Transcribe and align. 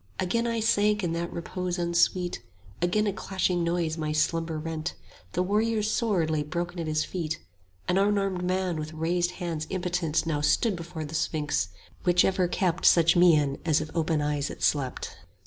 30 0.17 0.25
Again 0.29 0.47
I 0.47 0.59
sank 0.61 1.03
in 1.03 1.13
that 1.13 1.31
repose 1.31 1.77
unsweet, 1.77 2.41
Again 2.81 3.05
a 3.05 3.13
clashing 3.13 3.63
noise 3.63 3.99
my 3.99 4.11
slumber 4.11 4.57
rent; 4.57 4.95
The 5.33 5.43
warrior's 5.43 5.91
sword 5.91 6.31
lay 6.31 6.41
broken 6.41 6.79
at 6.79 6.87
his 6.87 7.05
feet: 7.05 7.39
An 7.87 7.99
unarmed 7.99 8.43
man 8.43 8.77
with 8.77 8.93
raised 8.93 9.29
hands 9.33 9.67
impotent 9.69 10.25
Now 10.25 10.41
stood 10.41 10.75
before 10.75 11.05
the 11.05 11.13
sphinx, 11.13 11.67
which 12.01 12.25
ever 12.25 12.47
kept 12.47 12.79
35 12.87 12.87
Such 12.87 13.15
mien 13.15 13.59
as 13.63 13.79
if 13.79 13.91
open 13.93 14.23
eyes 14.23 14.49
it 14.49 14.63
slept. 14.63 15.17